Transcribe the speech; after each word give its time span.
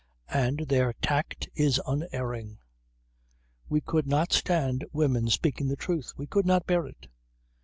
And 0.33 0.61
their 0.61 0.93
tact 0.93 1.47
is 1.53 1.79
unerring. 1.85 2.57
We 3.69 3.81
could 3.81 4.07
not 4.07 4.33
stand 4.33 4.83
women 4.91 5.29
speaking 5.29 5.67
the 5.67 5.75
truth. 5.75 6.13
We 6.17 6.25
could 6.25 6.47
not 6.47 6.65
bear 6.65 6.87
it. 6.87 7.05